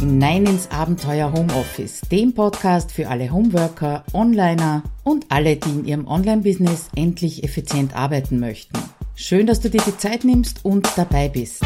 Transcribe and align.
hinein 0.00 0.46
ins 0.46 0.70
Abenteuer 0.70 1.30
Homeoffice, 1.30 2.00
dem 2.10 2.32
Podcast 2.32 2.90
für 2.90 3.08
alle 3.08 3.30
Homeworker, 3.30 4.02
Onliner 4.14 4.82
und 5.04 5.26
alle, 5.28 5.56
die 5.56 5.68
in 5.68 5.84
ihrem 5.84 6.06
Online-Business 6.06 6.88
endlich 6.96 7.44
effizient 7.44 7.94
arbeiten 7.94 8.40
möchten. 8.40 8.78
Schön, 9.14 9.46
dass 9.46 9.60
du 9.60 9.68
dir 9.68 9.82
die 9.86 9.98
Zeit 9.98 10.24
nimmst 10.24 10.64
und 10.64 10.88
dabei 10.96 11.28
bist. 11.28 11.62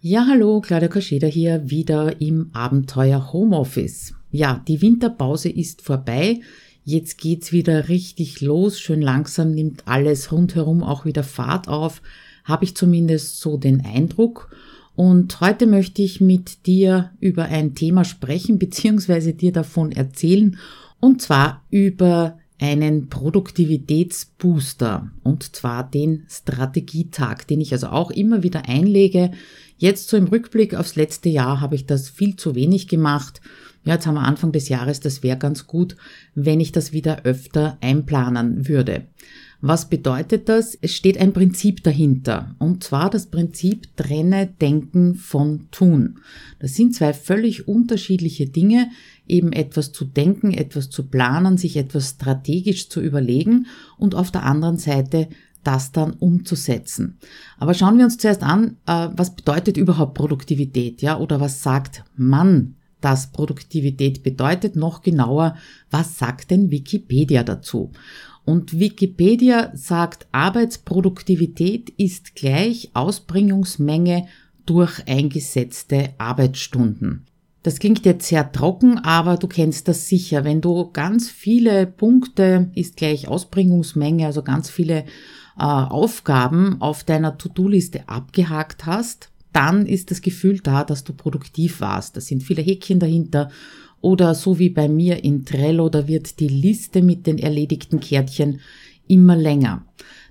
Ja, 0.00 0.26
hallo, 0.26 0.62
Claudia 0.62 0.88
Kascheda 0.88 1.26
hier, 1.26 1.68
wieder 1.68 2.22
im 2.22 2.48
Abenteuer 2.54 3.34
Homeoffice. 3.34 4.14
Ja, 4.30 4.64
die 4.66 4.80
Winterpause 4.80 5.50
ist 5.50 5.82
vorbei. 5.82 6.40
Jetzt 6.84 7.18
geht's 7.18 7.52
wieder 7.52 7.90
richtig 7.90 8.40
los. 8.40 8.80
Schön 8.80 9.02
langsam 9.02 9.50
nimmt 9.50 9.86
alles 9.86 10.32
rundherum 10.32 10.82
auch 10.82 11.04
wieder 11.04 11.22
Fahrt 11.22 11.68
auf. 11.68 12.00
Habe 12.44 12.64
ich 12.64 12.74
zumindest 12.74 13.40
so 13.40 13.58
den 13.58 13.84
Eindruck. 13.84 14.48
Und 14.96 15.40
heute 15.40 15.66
möchte 15.66 16.02
ich 16.02 16.22
mit 16.22 16.66
dir 16.66 17.10
über 17.20 17.44
ein 17.44 17.74
Thema 17.74 18.04
sprechen, 18.04 18.58
beziehungsweise 18.58 19.34
dir 19.34 19.52
davon 19.52 19.92
erzählen, 19.92 20.56
und 20.98 21.20
zwar 21.20 21.62
über 21.70 22.38
einen 22.58 23.10
Produktivitätsbooster, 23.10 25.10
und 25.22 25.54
zwar 25.54 25.88
den 25.88 26.24
Strategietag, 26.30 27.46
den 27.46 27.60
ich 27.60 27.72
also 27.72 27.88
auch 27.88 28.10
immer 28.10 28.42
wieder 28.42 28.66
einlege. 28.68 29.32
Jetzt 29.76 30.08
so 30.08 30.16
im 30.16 30.28
Rückblick 30.28 30.74
aufs 30.74 30.96
letzte 30.96 31.28
Jahr 31.28 31.60
habe 31.60 31.74
ich 31.74 31.84
das 31.84 32.08
viel 32.08 32.36
zu 32.36 32.54
wenig 32.54 32.88
gemacht. 32.88 33.42
Ja, 33.84 33.92
jetzt 33.94 34.06
haben 34.06 34.14
wir 34.14 34.22
Anfang 34.22 34.52
des 34.52 34.70
Jahres, 34.70 35.00
das 35.00 35.22
wäre 35.22 35.36
ganz 35.36 35.66
gut, 35.66 35.96
wenn 36.34 36.60
ich 36.60 36.72
das 36.72 36.92
wieder 36.92 37.24
öfter 37.24 37.76
einplanen 37.82 38.66
würde. 38.66 39.04
Was 39.68 39.88
bedeutet 39.88 40.48
das? 40.48 40.78
Es 40.80 40.94
steht 40.94 41.18
ein 41.18 41.32
Prinzip 41.32 41.82
dahinter. 41.82 42.54
Und 42.60 42.84
zwar 42.84 43.10
das 43.10 43.26
Prinzip 43.26 43.96
trenne 43.96 44.46
Denken 44.46 45.16
von 45.16 45.66
Tun. 45.72 46.20
Das 46.60 46.74
sind 46.74 46.94
zwei 46.94 47.12
völlig 47.12 47.66
unterschiedliche 47.66 48.46
Dinge, 48.46 48.90
eben 49.26 49.52
etwas 49.52 49.90
zu 49.90 50.04
denken, 50.04 50.52
etwas 50.52 50.88
zu 50.88 51.08
planen, 51.08 51.58
sich 51.58 51.76
etwas 51.76 52.10
strategisch 52.10 52.88
zu 52.88 53.00
überlegen 53.00 53.66
und 53.98 54.14
auf 54.14 54.30
der 54.30 54.44
anderen 54.44 54.78
Seite 54.78 55.26
das 55.64 55.90
dann 55.90 56.12
umzusetzen. 56.12 57.18
Aber 57.58 57.74
schauen 57.74 57.98
wir 57.98 58.04
uns 58.04 58.18
zuerst 58.18 58.44
an, 58.44 58.76
äh, 58.86 59.08
was 59.16 59.34
bedeutet 59.34 59.76
überhaupt 59.76 60.14
Produktivität, 60.14 61.02
ja, 61.02 61.18
oder 61.18 61.40
was 61.40 61.64
sagt 61.64 62.04
man, 62.14 62.76
dass 63.00 63.32
Produktivität 63.32 64.22
bedeutet, 64.22 64.76
noch 64.76 65.02
genauer, 65.02 65.56
was 65.90 66.18
sagt 66.18 66.52
denn 66.52 66.70
Wikipedia 66.70 67.42
dazu? 67.42 67.90
Und 68.46 68.78
Wikipedia 68.78 69.72
sagt, 69.74 70.28
Arbeitsproduktivität 70.30 71.90
ist 71.90 72.36
gleich 72.36 72.90
Ausbringungsmenge 72.94 74.28
durch 74.64 75.06
eingesetzte 75.08 76.10
Arbeitsstunden. 76.16 77.26
Das 77.64 77.80
klingt 77.80 78.06
jetzt 78.06 78.28
sehr 78.28 78.52
trocken, 78.52 78.98
aber 78.98 79.36
du 79.36 79.48
kennst 79.48 79.88
das 79.88 80.06
sicher. 80.06 80.44
Wenn 80.44 80.60
du 80.60 80.92
ganz 80.92 81.28
viele 81.28 81.88
Punkte 81.88 82.70
ist 82.76 82.96
gleich 82.96 83.26
Ausbringungsmenge, 83.26 84.26
also 84.26 84.44
ganz 84.44 84.70
viele 84.70 84.98
äh, 85.58 85.62
Aufgaben 85.64 86.80
auf 86.80 87.02
deiner 87.02 87.38
To-Do-Liste 87.38 88.08
abgehakt 88.08 88.86
hast, 88.86 89.30
dann 89.52 89.86
ist 89.86 90.12
das 90.12 90.20
Gefühl 90.20 90.60
da, 90.60 90.84
dass 90.84 91.02
du 91.02 91.14
produktiv 91.14 91.80
warst. 91.80 92.16
Da 92.16 92.20
sind 92.20 92.44
viele 92.44 92.62
Häkchen 92.62 93.00
dahinter 93.00 93.50
oder 94.06 94.36
so 94.36 94.60
wie 94.60 94.70
bei 94.70 94.88
mir 94.88 95.24
in 95.24 95.44
Trello, 95.44 95.88
da 95.88 96.06
wird 96.06 96.38
die 96.38 96.46
Liste 96.46 97.02
mit 97.02 97.26
den 97.26 97.38
erledigten 97.38 97.98
Kärtchen 97.98 98.60
immer 99.08 99.34
länger. 99.34 99.84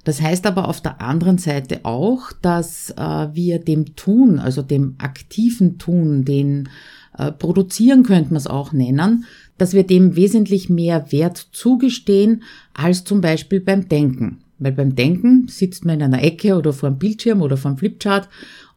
Das 0.06 0.22
heißt 0.22 0.46
aber 0.46 0.70
auf 0.70 0.80
der 0.80 1.02
anderen 1.02 1.40
Seite 1.40 1.84
auch, 1.84 2.32
dass 2.42 2.92
äh, 2.92 3.28
wir 3.34 3.60
dem 3.60 3.98
Tun, 3.98 4.40
also 4.40 4.62
dem 4.62 4.96
aktiven 4.98 5.78
Tun, 5.78 6.24
den 6.24 6.70
äh, 7.18 7.34
Produzieren 7.34 8.04
könnte 8.04 8.30
man 8.30 8.38
es 8.38 8.48
auch 8.48 8.72
nennen, 8.72 9.26
dass 9.58 9.74
wir 9.74 9.84
dem 9.84 10.16
wesentlich 10.16 10.70
mehr 10.70 11.12
Wert 11.12 11.50
zugestehen 11.52 12.44
als 12.74 13.04
zum 13.04 13.20
Beispiel 13.20 13.60
beim 13.60 13.90
Denken. 13.90 14.38
Weil 14.58 14.72
beim 14.72 14.96
Denken 14.96 15.50
sitzt 15.50 15.84
man 15.84 15.96
in 15.96 16.04
einer 16.04 16.24
Ecke 16.24 16.56
oder 16.56 16.72
vor 16.72 16.88
einem 16.88 16.98
Bildschirm 16.98 17.42
oder 17.42 17.58
vor 17.58 17.72
einem 17.72 17.78
Flipchart 17.78 18.30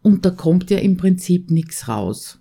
und 0.02 0.24
da 0.24 0.30
kommt 0.30 0.70
ja 0.70 0.78
im 0.78 0.96
Prinzip 0.96 1.52
nichts 1.52 1.86
raus. 1.86 2.40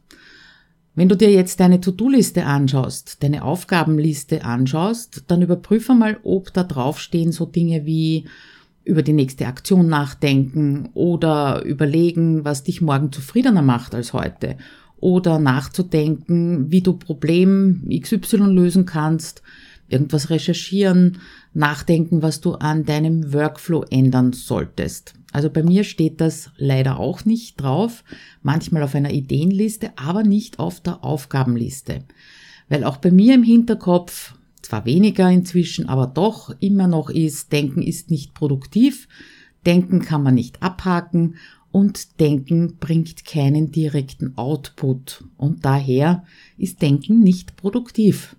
Wenn 0.98 1.10
du 1.10 1.16
dir 1.16 1.32
jetzt 1.32 1.60
deine 1.60 1.80
To-Do-Liste 1.80 2.48
anschaust, 2.48 3.22
deine 3.22 3.44
Aufgabenliste 3.44 4.44
anschaust, 4.44 5.26
dann 5.28 5.44
überprüfe 5.44 5.94
mal, 5.94 6.18
ob 6.24 6.52
da 6.52 6.64
draufstehen 6.64 7.32
so 7.32 7.46
Dinge 7.46 7.86
wie 7.86 8.26
über 8.84 9.04
die 9.04 9.14
nächste 9.14 9.46
Aktion 9.46 9.90
nachdenken 9.90 10.90
oder 10.96 11.64
überlegen, 11.64 12.46
was 12.46 12.64
dich 12.64 12.82
morgen 12.82 13.12
zufriedener 13.12 13.62
macht 13.62 13.94
als 13.94 14.12
heute 14.14 14.58
oder 15.00 15.38
nachzudenken, 15.38 16.72
wie 16.72 16.82
du 16.82 16.94
Problem 16.94 17.88
XY 17.88 18.38
lösen 18.48 18.88
kannst, 18.88 19.44
irgendwas 19.90 20.32
recherchieren, 20.32 21.20
nachdenken, 21.54 22.24
was 22.24 22.42
du 22.42 22.56
an 22.56 22.86
deinem 22.86 23.34
Workflow 23.34 23.86
ändern 23.92 24.34
solltest. 24.34 25.14
Also 25.38 25.52
bei 25.52 25.62
mir 25.62 25.84
steht 25.84 26.20
das 26.20 26.50
leider 26.58 27.00
auch 27.00 27.24
nicht 27.24 27.62
drauf, 27.62 28.04
manchmal 28.42 28.82
auf 28.82 28.96
einer 28.96 29.12
Ideenliste, 29.12 29.92
aber 29.96 30.24
nicht 30.24 30.58
auf 30.58 30.80
der 30.80 31.04
Aufgabenliste. 31.04 32.06
Weil 32.70 32.84
auch 32.84 32.98
bei 32.98 33.12
mir 33.12 33.36
im 33.36 33.44
Hinterkopf, 33.44 34.34
zwar 34.64 34.86
weniger 34.86 35.30
inzwischen, 35.30 35.90
aber 35.90 36.08
doch 36.08 36.56
immer 36.60 36.88
noch 36.88 37.12
ist, 37.12 37.52
Denken 37.52 37.84
ist 37.84 38.10
nicht 38.10 38.34
produktiv, 38.34 39.08
Denken 39.64 40.02
kann 40.02 40.24
man 40.24 40.34
nicht 40.34 40.64
abhaken 40.64 41.36
und 41.72 42.20
Denken 42.20 42.78
bringt 42.80 43.24
keinen 43.24 43.70
direkten 43.72 44.36
Output 44.40 45.24
und 45.38 45.66
daher 45.66 46.24
ist 46.58 46.82
Denken 46.82 47.20
nicht 47.20 47.58
produktiv. 47.58 48.36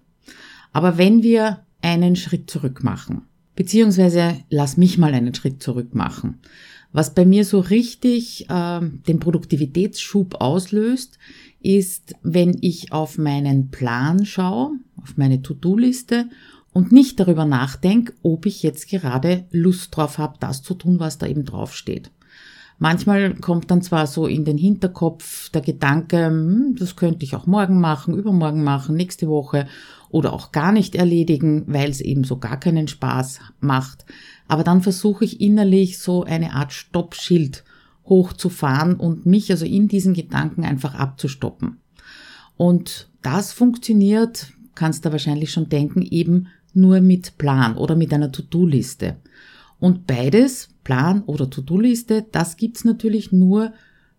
Aber 0.73 0.99
wenn 0.99 1.23
wir 1.23 1.61
einen 1.81 2.17
Schritt 2.17 2.51
zurück 2.51 2.83
machen, 2.83 3.23
beziehungsweise 3.55 4.39
lass 4.51 4.77
mich 4.77 4.99
mal 4.99 5.15
einen 5.15 5.35
Schritt 5.35 5.63
zurück 5.63 5.95
machen, 5.95 6.41
was 6.93 7.15
bei 7.15 7.25
mir 7.25 7.45
so 7.45 7.61
richtig 7.61 8.49
äh, 8.49 8.81
den 8.81 9.21
Produktivitätsschub 9.21 10.41
auslöst, 10.41 11.19
ist, 11.61 12.15
wenn 12.23 12.57
ich 12.61 12.93
auf 12.93 13.19
meinen 13.19 13.71
Plan 13.71 14.25
schaue, 14.25 14.73
auf 15.03 15.17
meine 15.17 15.43
To-Do-Liste 15.43 16.29
und 16.73 16.93
nicht 16.93 17.19
darüber 17.19 17.45
nachdenke, 17.45 18.15
ob 18.23 18.47
ich 18.47 18.63
jetzt 18.63 18.89
gerade 18.89 19.47
Lust 19.51 19.97
drauf 19.97 20.19
habe, 20.19 20.37
das 20.41 20.63
zu 20.63 20.75
tun, 20.75 21.01
was 21.01 21.19
da 21.19 21.27
eben 21.27 21.45
draufsteht. 21.45 22.11
Manchmal 22.81 23.35
kommt 23.35 23.73
dann 23.73 23.83
zwar 23.83 24.07
so 24.07 24.29
in 24.29 24.45
den 24.45 24.57
Hinterkopf 24.57 25.51
der 25.51 25.63
Gedanke, 25.63 26.27
hm, 26.27 26.77
das 26.79 26.95
könnte 26.95 27.25
ich 27.25 27.35
auch 27.35 27.47
morgen 27.47 27.81
machen, 27.81 28.15
übermorgen 28.15 28.63
machen, 28.63 28.95
nächste 28.95 29.27
Woche 29.27 29.67
oder 30.11 30.33
auch 30.33 30.53
gar 30.53 30.73
nicht 30.73 30.95
erledigen, 30.95 31.65
weil 31.67 31.91
es 31.91 32.01
eben 32.01 32.25
so 32.25 32.39
gar 32.39 32.59
keinen 32.59 32.89
Spaß 32.89 33.41
macht. 33.61 34.05
Aber 34.47 34.65
dann 34.65 34.83
versuche 34.83 35.25
ich 35.25 35.41
innerlich 35.41 35.99
so 35.99 36.25
eine 36.25 36.55
Art 36.55 36.73
Stoppschild 36.73 37.65
hochzufahren 38.07 38.95
und 38.95 39.27
mich 39.27 39.51
also 39.51 39.67
in 39.67 39.89
diesen 39.89 40.15
Gedanken 40.15 40.65
einfach 40.65 40.95
abzustoppen. 40.95 41.79
Und 42.57 43.09
das 43.23 43.53
funktioniert, 43.53 44.53
kannst 44.75 45.05
du 45.05 45.13
wahrscheinlich 45.13 45.53
schon 45.53 45.69
denken, 45.69 46.03
eben 46.03 46.49
nur 46.73 47.01
mit 47.01 47.39
Plan 47.39 47.77
oder 47.77 47.95
mit 47.95 48.13
einer 48.13 48.33
To-Do-Liste. 48.33 49.17
Und 49.79 50.07
beides, 50.07 50.71
Plan 50.85 51.23
oder 51.25 51.51
To-Do-Liste, 51.51 52.27
das 52.33 52.57
gibt's 52.57 52.85
natürlich 52.85 53.31
nur 53.31 53.73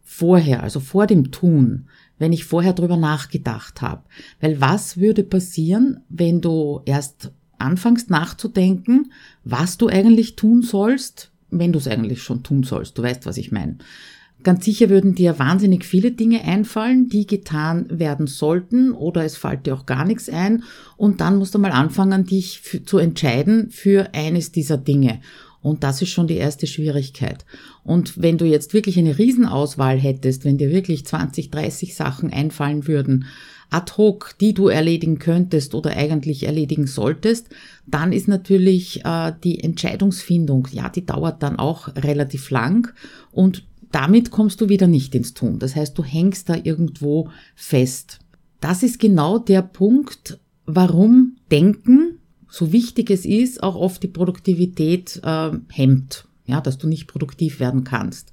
vorher, 0.04 0.64
also 0.64 0.80
vor 0.80 1.06
dem 1.06 1.32
Tun, 1.32 1.88
wenn 2.20 2.34
ich 2.34 2.46
vorher 2.46 2.74
drüber 2.74 2.98
nachgedacht 2.98 3.82
habe. 3.82 4.04
Weil 4.40 4.62
was 4.62 4.98
würde 4.98 5.24
passieren, 5.24 6.02
wenn 6.10 6.42
du 6.42 6.82
erst 6.86 7.32
anfängst 7.58 8.10
nachzudenken, 8.10 9.12
was 9.44 9.78
du 9.78 9.88
eigentlich 9.88 10.36
tun 10.36 10.62
sollst, 10.62 11.32
wenn 11.50 11.72
du 11.72 11.80
es 11.80 11.88
eigentlich 11.88 12.22
schon 12.22 12.44
tun 12.44 12.64
sollst. 12.64 12.98
Du 12.98 13.04
weißt, 13.04 13.26
was 13.26 13.38
ich 13.38 13.52
meine. 13.52 13.78
Ganz 14.42 14.64
sicher 14.64 14.90
würden 14.90 15.16
dir 15.16 15.38
wahnsinnig 15.38 15.84
viele 15.84 16.12
Dinge 16.12 16.46
einfallen, 16.46 17.10
die 17.10 17.28
getan 17.28 17.88
werden 17.90 18.26
sollten 18.26 18.94
oder 18.94 19.26
es 19.26 19.36
fällt 19.36 19.66
dir 19.66 19.74
auch 19.74 19.86
gar 19.86 20.06
nichts 20.06 20.30
ein 20.30 20.64
und 20.96 21.20
dann 21.20 21.38
musst 21.38 21.56
du 21.56 21.60
mal 21.60 21.74
anfangen, 21.74 22.24
dich 22.24 22.62
zu 22.86 23.00
entscheiden 23.00 23.70
für 23.70 24.14
eines 24.14 24.54
dieser 24.54 24.78
Dinge. 24.78 25.20
Und 25.62 25.84
das 25.84 26.02
ist 26.02 26.10
schon 26.10 26.28
die 26.28 26.38
erste 26.38 26.68
Schwierigkeit. 26.68 27.46
Und 27.84 28.22
wenn 28.22 28.38
du 28.38 28.46
jetzt 28.46 28.74
wirklich 28.74 28.98
eine 28.98 29.18
Riesenauswahl 29.18 29.98
hättest, 29.98 30.46
wenn 30.46 30.58
dir 30.58 30.72
wirklich 30.72 31.06
20, 31.06 31.52
30 31.52 31.96
Sachen 31.96 32.32
einfallen 32.32 32.88
würden, 32.88 33.26
ad 33.70 33.94
hoc, 33.98 34.36
die 34.40 34.54
du 34.54 34.68
erledigen 34.68 35.20
könntest 35.20 35.76
oder 35.76 35.92
eigentlich 35.96 36.44
erledigen 36.44 36.88
solltest, 36.88 37.50
dann 37.86 38.14
ist 38.14 38.28
natürlich 38.28 39.06
äh, 39.06 39.34
die 39.44 39.64
Entscheidungsfindung, 39.64 40.68
ja, 40.72 40.90
die 40.90 41.06
dauert 41.06 41.44
dann 41.44 41.60
auch 41.60 41.90
relativ 41.96 42.50
lang 42.50 42.92
und 43.32 43.66
damit 43.92 44.32
kommst 44.32 44.62
du 44.62 44.70
wieder 44.70 44.88
nicht 44.88 45.16
ins 45.16 45.34
Tun. 45.34 45.60
Das 45.60 45.76
heißt, 45.76 45.98
du 45.98 46.04
hängst 46.04 46.50
da 46.50 46.56
irgendwo 46.56 47.30
fest. 47.56 48.20
Das 48.62 48.84
ist 48.84 49.00
genau 49.00 49.40
der 49.40 49.62
Punkt, 49.62 50.40
warum 50.66 51.38
Denken 51.52 52.19
so 52.50 52.72
wichtig 52.72 53.10
es 53.12 53.26
ist, 53.26 53.62
auch 53.64 53.76
oft 53.76 54.04
die 54.04 54.08
Produktivität 54.08 55.22
äh, 55.24 55.52
hemmt, 55.70 56.28
ja, 56.46 56.62
dass 56.62 56.78
du 56.78 56.88
nicht 56.88 57.08
produktiv 57.08 57.60
werden 57.60 57.84
kannst. 57.84 58.32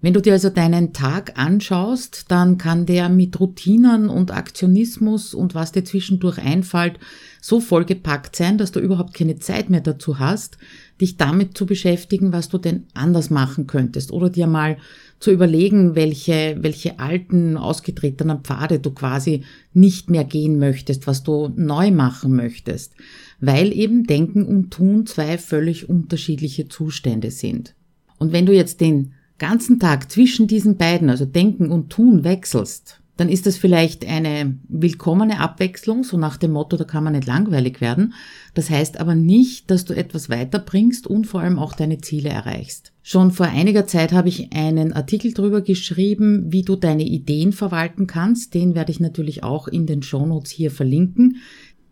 Wenn 0.00 0.14
du 0.14 0.22
dir 0.22 0.34
also 0.34 0.48
deinen 0.48 0.92
Tag 0.92 1.36
anschaust, 1.36 2.26
dann 2.28 2.56
kann 2.56 2.86
der 2.86 3.08
mit 3.08 3.40
Routinen 3.40 4.08
und 4.08 4.30
Aktionismus 4.30 5.34
und 5.34 5.56
was 5.56 5.72
dir 5.72 5.84
zwischendurch 5.84 6.38
einfällt, 6.38 7.00
so 7.40 7.58
vollgepackt 7.58 8.36
sein, 8.36 8.58
dass 8.58 8.70
du 8.70 8.78
überhaupt 8.78 9.12
keine 9.14 9.40
Zeit 9.40 9.70
mehr 9.70 9.80
dazu 9.80 10.20
hast, 10.20 10.56
dich 11.00 11.16
damit 11.16 11.58
zu 11.58 11.66
beschäftigen, 11.66 12.32
was 12.32 12.48
du 12.48 12.58
denn 12.58 12.84
anders 12.94 13.30
machen 13.30 13.66
könntest 13.66 14.12
oder 14.12 14.30
dir 14.30 14.46
mal 14.46 14.76
zu 15.18 15.32
überlegen, 15.32 15.96
welche, 15.96 16.58
welche 16.60 17.00
alten, 17.00 17.56
ausgetretenen 17.56 18.44
Pfade 18.44 18.78
du 18.78 18.92
quasi 18.92 19.42
nicht 19.72 20.10
mehr 20.10 20.24
gehen 20.24 20.60
möchtest, 20.60 21.08
was 21.08 21.24
du 21.24 21.52
neu 21.56 21.90
machen 21.90 22.36
möchtest, 22.36 22.92
weil 23.40 23.72
eben 23.72 24.04
Denken 24.04 24.44
und 24.44 24.70
Tun 24.70 25.06
zwei 25.06 25.38
völlig 25.38 25.88
unterschiedliche 25.88 26.68
Zustände 26.68 27.32
sind. 27.32 27.74
Und 28.18 28.30
wenn 28.30 28.46
du 28.46 28.52
jetzt 28.52 28.80
den 28.80 29.14
ganzen 29.38 29.78
Tag 29.78 30.10
zwischen 30.10 30.46
diesen 30.46 30.76
beiden, 30.76 31.10
also 31.10 31.24
Denken 31.24 31.70
und 31.70 31.90
Tun, 31.90 32.24
wechselst, 32.24 33.00
dann 33.18 33.28
ist 33.28 33.46
das 33.46 33.56
vielleicht 33.56 34.06
eine 34.06 34.58
willkommene 34.68 35.40
Abwechslung, 35.40 36.04
so 36.04 36.16
nach 36.16 36.36
dem 36.36 36.52
Motto, 36.52 36.76
da 36.76 36.84
kann 36.84 37.02
man 37.02 37.14
nicht 37.14 37.26
langweilig 37.26 37.80
werden. 37.80 38.14
Das 38.54 38.70
heißt 38.70 39.00
aber 39.00 39.16
nicht, 39.16 39.72
dass 39.72 39.84
du 39.84 39.92
etwas 39.92 40.30
weiterbringst 40.30 41.08
und 41.08 41.26
vor 41.26 41.40
allem 41.40 41.58
auch 41.58 41.72
deine 41.72 41.98
Ziele 41.98 42.28
erreichst. 42.28 42.92
Schon 43.02 43.32
vor 43.32 43.46
einiger 43.46 43.88
Zeit 43.88 44.12
habe 44.12 44.28
ich 44.28 44.52
einen 44.52 44.92
Artikel 44.92 45.32
darüber 45.34 45.62
geschrieben, 45.62 46.52
wie 46.52 46.62
du 46.62 46.76
deine 46.76 47.02
Ideen 47.02 47.52
verwalten 47.52 48.06
kannst. 48.06 48.54
Den 48.54 48.76
werde 48.76 48.92
ich 48.92 49.00
natürlich 49.00 49.42
auch 49.42 49.66
in 49.66 49.86
den 49.86 50.04
Shownotes 50.04 50.52
hier 50.52 50.70
verlinken. 50.70 51.38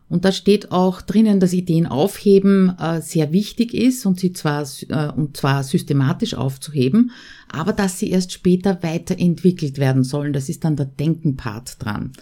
Und 0.09 0.25
da 0.25 0.31
steht 0.31 0.71
auch 0.71 1.03
drinnen, 1.03 1.41
dass 1.41 1.53
Ideen 1.53 1.87
aufheben 1.87 2.77
äh, 2.79 3.01
sehr 3.01 3.33
wichtig 3.33 3.75
ist 3.75 4.07
und 4.07 4.21
sie 4.21 4.33
zwar, 4.33 4.65
äh, 4.89 5.11
und 5.11 5.37
zwar 5.37 5.65
systematisch 5.65 6.35
aufzuheben, 6.35 7.11
aber 7.51 7.73
dass 7.73 7.99
sie 7.99 8.11
erst 8.11 8.33
später 8.33 8.83
weiterentwickelt 8.83 9.79
werden 9.79 10.05
sollen. 10.05 10.33
Das 10.33 10.49
ist 10.49 10.65
dann 10.65 10.77
der 10.77 10.87
Denkenpart 10.87 11.85
dran. 11.85 12.13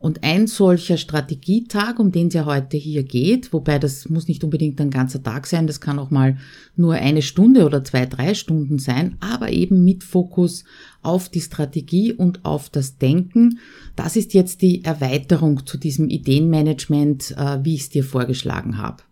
Und 0.00 0.24
ein 0.24 0.46
solcher 0.46 0.96
Strategietag, 0.96 1.98
um 1.98 2.10
den 2.10 2.28
es 2.28 2.34
ja 2.34 2.46
heute 2.46 2.78
hier 2.78 3.02
geht, 3.02 3.52
wobei 3.52 3.78
das 3.78 4.08
muss 4.08 4.28
nicht 4.28 4.42
unbedingt 4.42 4.80
ein 4.80 4.88
ganzer 4.88 5.22
Tag 5.22 5.46
sein, 5.46 5.66
das 5.66 5.82
kann 5.82 5.98
auch 5.98 6.10
mal 6.10 6.38
nur 6.74 6.94
eine 6.94 7.20
Stunde 7.20 7.66
oder 7.66 7.84
zwei, 7.84 8.06
drei 8.06 8.32
Stunden 8.32 8.78
sein, 8.78 9.18
aber 9.20 9.52
eben 9.52 9.84
mit 9.84 10.02
Fokus 10.02 10.64
auf 11.02 11.28
die 11.28 11.42
Strategie 11.42 12.14
und 12.14 12.46
auf 12.46 12.70
das 12.70 12.96
Denken. 12.96 13.58
Das 13.94 14.16
ist 14.16 14.32
jetzt 14.32 14.62
die 14.62 14.82
Erweiterung 14.84 15.66
zu 15.66 15.76
diesem 15.76 16.08
Ideenmanagement, 16.08 17.32
äh, 17.36 17.58
wie 17.62 17.74
ich 17.74 17.82
es 17.82 17.90
dir 17.90 18.02
vorgeschlagen 18.02 18.78
habe. 18.78 19.02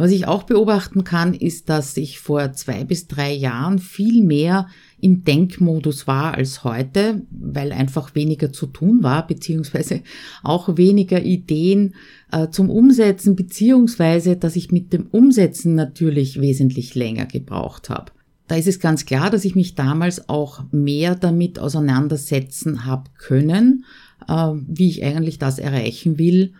Was 0.00 0.12
ich 0.12 0.26
auch 0.26 0.44
beobachten 0.44 1.04
kann, 1.04 1.34
ist, 1.34 1.68
dass 1.68 1.94
ich 1.98 2.20
vor 2.20 2.54
zwei 2.54 2.84
bis 2.84 3.06
drei 3.06 3.34
Jahren 3.34 3.78
viel 3.78 4.22
mehr 4.22 4.66
im 4.98 5.24
Denkmodus 5.24 6.06
war 6.06 6.32
als 6.32 6.64
heute, 6.64 7.20
weil 7.30 7.70
einfach 7.70 8.14
weniger 8.14 8.50
zu 8.50 8.64
tun 8.66 9.02
war, 9.02 9.26
beziehungsweise 9.26 10.00
auch 10.42 10.78
weniger 10.78 11.22
Ideen 11.22 11.96
äh, 12.32 12.48
zum 12.48 12.70
Umsetzen, 12.70 13.36
beziehungsweise 13.36 14.36
dass 14.36 14.56
ich 14.56 14.72
mit 14.72 14.94
dem 14.94 15.06
Umsetzen 15.08 15.74
natürlich 15.74 16.40
wesentlich 16.40 16.94
länger 16.94 17.26
gebraucht 17.26 17.90
habe. 17.90 18.12
Da 18.48 18.54
ist 18.54 18.68
es 18.68 18.80
ganz 18.80 19.04
klar, 19.04 19.28
dass 19.28 19.44
ich 19.44 19.54
mich 19.54 19.74
damals 19.74 20.30
auch 20.30 20.64
mehr 20.72 21.14
damit 21.14 21.58
auseinandersetzen 21.58 22.86
habe 22.86 23.10
können, 23.18 23.84
äh, 24.26 24.32
wie 24.66 24.88
ich 24.88 25.04
eigentlich 25.04 25.38
das 25.38 25.58
erreichen 25.58 26.16
will 26.16 26.54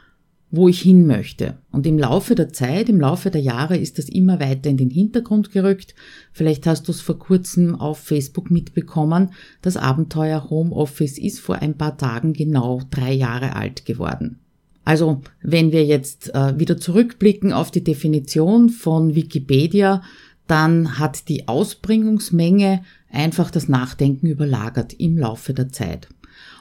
wo 0.50 0.69
ich 0.69 0.81
hin 0.81 1.06
möchte. 1.06 1.58
Und 1.70 1.87
im 1.87 1.99
Laufe 1.99 2.35
der 2.35 2.52
Zeit, 2.52 2.88
im 2.88 3.00
Laufe 3.00 3.31
der 3.31 3.41
Jahre 3.41 3.76
ist 3.76 3.99
das 3.99 4.08
immer 4.08 4.41
weiter 4.41 4.69
in 4.69 4.76
den 4.76 4.91
Hintergrund 4.91 5.52
gerückt. 5.52 5.94
Vielleicht 6.32 6.67
hast 6.67 6.88
du 6.88 6.93
es 6.93 7.00
vor 7.00 7.19
kurzem 7.19 7.76
auf 7.76 7.99
Facebook 7.99 8.50
mitbekommen. 8.50 9.31
Das 9.62 9.76
Abenteuer 9.76 10.50
Homeoffice 10.50 11.19
ist 11.19 11.38
vor 11.41 11.56
ein 11.56 11.76
paar 11.76 11.97
Tagen 11.97 12.32
genau 12.32 12.82
drei 12.91 13.12
Jahre 13.12 13.55
alt 13.55 13.87
geworden. 13.87 14.41
Also, 14.85 15.20
wenn 15.43 15.70
wir 15.70 15.85
jetzt 15.85 16.35
äh, 16.35 16.58
wieder 16.58 16.79
zurückblicken 16.79 17.53
auf 17.53 17.70
die 17.70 17.85
Definition 17.85 18.70
von 18.70 19.14
Wikipedia, 19.14 20.03
dann 20.49 20.99
hat 20.99 21.29
die 21.29 21.46
Ausbringungsmenge 21.46 22.82
einfach 23.08 23.53
das 23.53 23.69
Nachdenken 23.69 24.26
überlagert 24.26 24.94
im 24.94 25.17
Laufe 25.17 25.55
der 25.55 25.69
Zeit. 25.69 26.08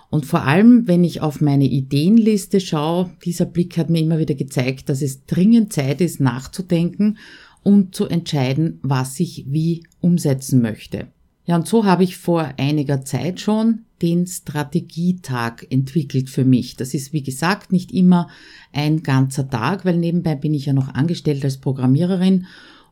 Und 0.10 0.26
vor 0.26 0.44
allem, 0.44 0.88
wenn 0.88 1.04
ich 1.04 1.22
auf 1.22 1.40
meine 1.40 1.68
Ideenliste 1.68 2.60
schaue, 2.60 3.12
dieser 3.24 3.46
Blick 3.46 3.78
hat 3.78 3.90
mir 3.90 4.02
immer 4.02 4.18
wieder 4.18 4.36
gezeigt, 4.36 4.90
dass 4.90 5.02
es 5.02 5.26
dringend 5.26 5.72
Zeit 5.72 6.02
ist, 6.02 6.20
nachzudenken 6.20 7.18
und 7.64 7.94
zu 7.94 8.08
entscheiden, 8.08 8.80
was 8.82 9.20
ich 9.20 9.46
wie 9.48 9.84
umsetzen 10.02 10.62
möchte. 10.62 11.08
Ja, 11.46 11.56
und 11.56 11.68
so 11.68 11.86
habe 11.86 12.04
ich 12.04 12.18
vor 12.18 12.54
einiger 12.58 13.04
Zeit 13.04 13.40
schon 13.40 13.86
den 14.02 14.26
Strategietag 14.28 15.66
entwickelt 15.70 16.30
für 16.30 16.46
mich. 16.46 16.76
Das 16.76 16.94
ist, 16.94 17.12
wie 17.12 17.24
gesagt, 17.24 17.72
nicht 17.72 17.92
immer 17.92 18.30
ein 18.72 19.04
ganzer 19.04 19.50
Tag, 19.50 19.84
weil 19.84 19.98
nebenbei 19.98 20.36
bin 20.36 20.54
ich 20.54 20.68
ja 20.68 20.74
noch 20.74 20.94
angestellt 20.94 21.44
als 21.44 21.58
Programmiererin 21.58 22.46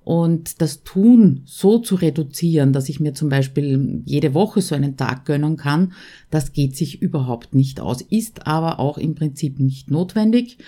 und 0.07 0.62
das 0.62 0.83
Tun 0.83 1.42
so 1.44 1.80
zu 1.80 1.95
reduzieren, 1.95 2.71
dass 2.71 2.88
ich 2.88 3.01
mir 3.01 3.13
zum 3.13 3.27
Beispiel 3.27 4.04
jede 4.06 4.33
Woche 4.33 4.62
so 4.62 4.74
einen 4.74 4.95
Tag 4.95 5.25
gönnen 5.25 5.57
kann, 5.57 5.92
das 6.30 6.54
geht 6.54 6.77
sich 6.77 7.01
überhaupt 7.01 7.54
nicht 7.54 7.81
aus, 7.81 8.00
ist 8.04 8.48
aber 8.48 8.80
auch 8.80 8.98
im 8.98 9.15
Prinzip 9.15 9.59
nicht 9.59 9.92
notwendig. 9.92 10.59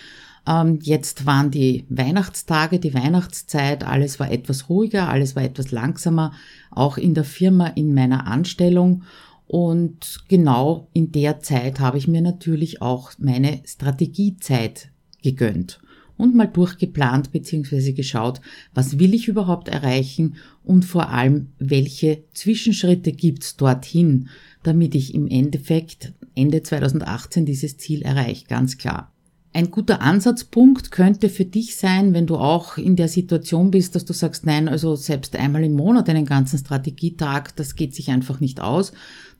Ähm, 0.45 0.79
jetzt 0.81 1.25
waren 1.25 1.51
die 1.51 1.85
Weihnachtstage, 1.87 2.79
die 2.79 2.93
Weihnachtszeit, 2.93 3.85
alles 3.85 4.19
war 4.19 4.29
etwas 4.29 4.67
ruhiger, 4.67 5.07
alles 5.07 5.37
war 5.37 5.43
etwas 5.43 5.71
langsamer, 5.71 6.33
auch 6.69 6.97
in 6.97 7.13
der 7.13 7.23
Firma, 7.23 7.67
in 7.67 7.93
meiner 7.93 8.27
Anstellung. 8.27 9.03
Und 9.47 10.19
genau 10.27 10.89
in 10.91 11.13
der 11.13 11.39
Zeit 11.39 11.79
habe 11.79 11.97
ich 11.97 12.09
mir 12.09 12.21
natürlich 12.21 12.81
auch 12.81 13.13
meine 13.17 13.61
Strategiezeit 13.65 14.89
gegönnt 15.23 15.79
und 16.19 16.35
mal 16.35 16.47
durchgeplant 16.47 17.31
bzw. 17.31 17.93
geschaut, 17.93 18.41
was 18.73 18.99
will 18.99 19.13
ich 19.13 19.29
überhaupt 19.29 19.69
erreichen 19.69 20.35
und 20.63 20.83
vor 20.83 21.09
allem, 21.09 21.47
welche 21.57 22.23
Zwischenschritte 22.33 23.13
gibt's 23.13 23.55
dorthin, 23.55 24.27
damit 24.61 24.95
ich 24.95 25.15
im 25.15 25.27
Endeffekt 25.27 26.13
Ende 26.35 26.61
2018 26.61 27.45
dieses 27.45 27.77
Ziel 27.77 28.01
erreiche, 28.01 28.45
ganz 28.47 28.77
klar. 28.77 29.13
Ein 29.51 29.71
guter 29.71 30.01
Ansatzpunkt 30.01 30.91
könnte 30.91 31.29
für 31.29 31.45
dich 31.45 31.77
sein, 31.77 32.13
wenn 32.13 32.27
du 32.27 32.35
auch 32.35 32.77
in 32.77 32.95
der 32.95 33.07
Situation 33.07 33.71
bist, 33.71 33.95
dass 33.95 34.05
du 34.05 34.13
sagst, 34.13 34.45
nein, 34.45 34.67
also 34.67 34.95
selbst 34.95 35.35
einmal 35.35 35.63
im 35.63 35.73
Monat 35.73 36.07
einen 36.09 36.25
ganzen 36.25 36.59
Strategietag, 36.59 37.55
das 37.55 37.75
geht 37.75 37.95
sich 37.95 38.11
einfach 38.11 38.41
nicht 38.41 38.59
aus. 38.59 38.91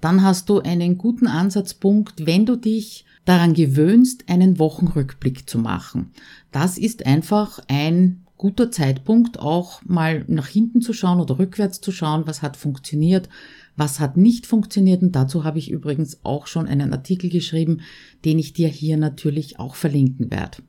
Dann 0.01 0.24
hast 0.24 0.50
du 0.50 0.62
einen 0.62 0.98
guten 0.98 1.27
Ansatzpunkt, 1.27 2.25
wenn 2.25 2.46
du 2.46 2.56
dich 2.56 3.06
daran 3.30 3.54
gewöhnst, 3.54 4.24
einen 4.28 4.58
Wochenrückblick 4.58 5.48
zu 5.48 5.60
machen. 5.60 6.12
Das 6.52 6.80
ist 6.80 7.06
einfach 7.06 7.60
ein 7.68 8.26
guter 8.38 8.72
Zeitpunkt, 8.72 9.38
auch 9.38 9.84
mal 9.86 10.26
nach 10.28 10.48
hinten 10.48 10.82
zu 10.82 10.94
schauen 10.94 11.20
oder 11.20 11.38
rückwärts 11.38 11.80
zu 11.80 11.92
schauen, 11.92 12.24
was 12.26 12.42
hat 12.42 12.58
funktioniert, 12.58 13.30
was 13.76 14.00
hat 14.00 14.18
nicht 14.18 14.48
funktioniert. 14.48 15.04
Und 15.04 15.16
dazu 15.16 15.44
habe 15.44 15.60
ich 15.60 15.70
übrigens 15.70 16.22
auch 16.24 16.48
schon 16.48 16.66
einen 16.66 16.92
Artikel 16.92 17.30
geschrieben, 17.30 17.82
den 18.26 18.40
ich 18.40 18.54
dir 18.54 18.68
hier 18.68 18.98
natürlich 18.98 19.60
auch 19.60 19.76
verlinken 19.76 20.32
werde. 20.32 20.64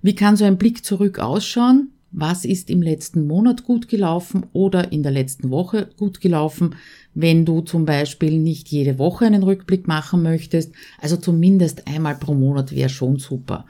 Wie 0.00 0.14
kann 0.14 0.36
so 0.36 0.46
ein 0.46 0.56
Blick 0.56 0.86
zurück 0.86 1.18
ausschauen? 1.18 1.90
Was 2.16 2.46
ist 2.46 2.70
im 2.70 2.80
letzten 2.80 3.26
Monat 3.26 3.62
gut 3.64 3.88
gelaufen 3.88 4.46
oder 4.54 4.90
in 4.90 5.02
der 5.02 5.12
letzten 5.12 5.50
Woche 5.50 5.90
gut 5.98 6.22
gelaufen, 6.22 6.74
wenn 7.14 7.44
du 7.44 7.60
zum 7.60 7.84
Beispiel 7.84 8.40
nicht 8.40 8.68
jede 8.68 8.98
Woche 8.98 9.26
einen 9.26 9.42
Rückblick 9.42 9.86
machen 9.86 10.22
möchtest. 10.22 10.72
Also 10.98 11.18
zumindest 11.18 11.86
einmal 11.86 12.14
pro 12.14 12.34
Monat 12.34 12.74
wäre 12.74 12.88
schon 12.88 13.18
super. 13.18 13.66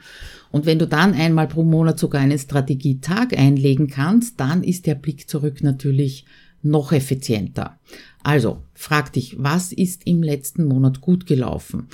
Und 0.49 0.65
wenn 0.65 0.79
du 0.79 0.87
dann 0.87 1.13
einmal 1.13 1.47
pro 1.47 1.63
Monat 1.63 1.99
sogar 1.99 2.21
einen 2.21 2.39
Strategietag 2.39 3.37
einlegen 3.37 3.87
kannst, 3.87 4.39
dann 4.39 4.63
ist 4.63 4.87
der 4.87 4.95
Blick 4.95 5.29
zurück 5.29 5.61
natürlich 5.61 6.25
noch 6.63 6.93
effizienter. 6.93 7.77
Also 8.23 8.63
frag 8.73 9.11
dich, 9.11 9.35
was 9.37 9.73
ist 9.73 10.07
im 10.07 10.23
letzten 10.23 10.65
Monat 10.65 11.01
gut 11.01 11.25
gelaufen? 11.25 11.87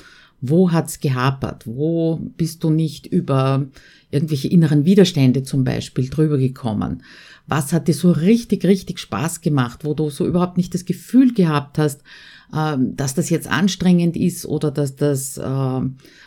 Wo 0.46 0.72
hat's 0.72 1.00
gehapert? 1.00 1.66
Wo 1.66 2.16
bist 2.36 2.62
du 2.64 2.68
nicht 2.68 3.06
über 3.06 3.66
irgendwelche 4.10 4.48
inneren 4.48 4.84
Widerstände 4.84 5.42
zum 5.42 5.64
Beispiel 5.64 6.10
drüber 6.10 6.36
gekommen? 6.36 7.02
Was 7.46 7.72
hat 7.72 7.88
dir 7.88 7.94
so 7.94 8.10
richtig, 8.10 8.66
richtig 8.66 8.98
Spaß 8.98 9.40
gemacht, 9.40 9.86
wo 9.86 9.94
du 9.94 10.10
so 10.10 10.26
überhaupt 10.26 10.58
nicht 10.58 10.74
das 10.74 10.84
Gefühl 10.84 11.32
gehabt 11.32 11.78
hast, 11.78 12.02
ähm, 12.54 12.94
dass 12.94 13.14
das 13.14 13.30
jetzt 13.30 13.50
anstrengend 13.50 14.18
ist 14.18 14.44
oder 14.44 14.70
dass 14.70 14.96
das 14.96 15.38
äh, 15.38 15.80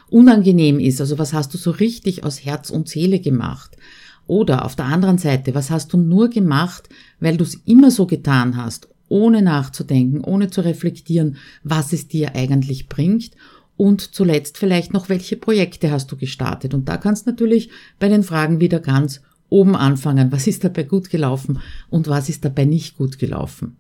unangenehm 0.10 0.80
ist? 0.80 1.00
Also 1.00 1.20
was 1.20 1.34
hast 1.34 1.54
du 1.54 1.60
so 1.60 1.70
richtig 1.70 2.24
aus 2.24 2.44
Herz 2.44 2.72
und 2.72 2.90
Seele 2.90 3.20
gemacht? 3.20 3.78
Oder 4.26 4.66
auf 4.66 4.76
der 4.76 4.86
anderen 4.86 5.20
Seite, 5.20 5.54
was 5.54 5.70
hast 5.70 5.94
du 5.94 5.98
nur 5.98 6.32
gemacht, 6.32 6.90
weil 7.20 7.38
du 7.38 7.44
es 7.44 7.54
immer 7.66 7.92
so 7.92 8.08
getan 8.08 8.58
hast, 8.58 8.90
ohne 9.10 9.44
nachzudenken, 9.44 10.22
ohne 10.22 10.50
zu 10.50 10.62
reflektieren, 10.62 11.38
was 11.64 11.94
es 11.94 12.08
dir 12.08 12.36
eigentlich 12.36 12.90
bringt 12.90 13.32
und 13.78 14.14
zuletzt 14.16 14.58
vielleicht 14.58 14.92
noch, 14.92 15.08
welche 15.08 15.38
Projekte 15.38 15.92
hast 15.92 16.12
du 16.12 16.18
gestartet? 16.18 16.74
Und 16.74 16.90
da 16.90 16.98
kannst 16.98 17.28
natürlich 17.28 17.70
bei 18.00 18.10
den 18.10 18.24
Fragen 18.24 18.60
wieder 18.60 18.80
ganz 18.80 19.22
oben 19.50 19.76
anfangen. 19.76 20.32
Was 20.32 20.48
ist 20.48 20.64
dabei 20.64 20.84
gut 20.84 21.10
gelaufen 21.10 21.60
und 21.90 22.08
was 22.08 22.28
ist 22.28 22.44
dabei 22.44 22.66
nicht 22.66 22.98
gut 22.98 23.20
gelaufen? 23.20 23.78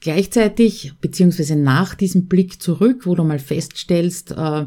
Gleichzeitig, 0.00 0.94
beziehungsweise 1.00 1.56
nach 1.56 1.94
diesem 1.94 2.26
Blick 2.26 2.62
zurück, 2.62 3.06
wo 3.06 3.14
du 3.14 3.24
mal 3.24 3.38
feststellst, 3.38 4.32
äh, 4.32 4.66